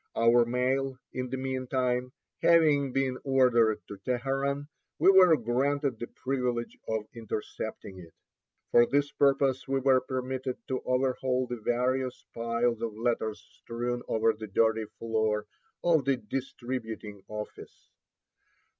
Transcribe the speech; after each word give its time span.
Our 0.15 0.45
mail, 0.45 0.97
in 1.13 1.29
the 1.29 1.37
mean 1.37 1.67
time, 1.67 2.11
having 2.41 2.91
been 2.91 3.19
ordered 3.23 3.81
to 3.87 3.97
Teheran, 3.97 4.67
we 4.97 5.11
were 5.11 5.37
granted 5.37 5.99
the 5.99 6.07
privilege 6.07 6.75
of 6.87 7.05
intercepting 7.13 7.99
it. 7.99 8.15
For 8.71 8.87
this 8.87 9.11
purpose 9.11 9.67
we 9.67 9.79
were 9.79 10.01
permitted 10.01 10.57
to 10.69 10.81
overhaul 10.85 11.45
the 11.45 11.61
various 11.63 12.25
piles 12.33 12.81
of 12.81 12.97
letters 12.97 13.45
strewn 13.61 14.01
over 14.07 14.33
the 14.33 14.47
dirty 14.47 14.85
floor 14.97 15.45
of 15.83 16.05
the 16.05 16.17
distributing 16.17 17.21
office. 17.27 17.91